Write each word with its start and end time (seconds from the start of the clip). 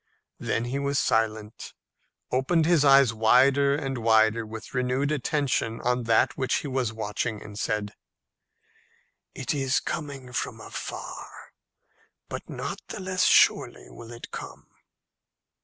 Then 0.39 0.65
he 0.65 0.79
was 0.79 0.97
silent, 0.97 1.73
opened 2.31 2.65
his 2.65 2.83
eyes 2.83 3.13
wider 3.13 3.75
and 3.75 3.99
wider 3.99 4.47
with 4.47 4.73
renewed 4.73 5.11
attention 5.11 5.79
on 5.81 6.05
that 6.05 6.35
which 6.35 6.61
he 6.65 6.67
was 6.67 6.91
watching, 6.91 7.39
and 7.43 7.59
said, 7.59 7.93
"It 9.35 9.53
is 9.53 9.79
coming 9.79 10.33
from 10.33 10.59
afar, 10.59 11.53
but 12.29 12.49
not 12.49 12.79
the 12.87 12.99
less 12.99 13.25
surely 13.25 13.91
will 13.91 14.11
it 14.11 14.31
come." 14.31 14.65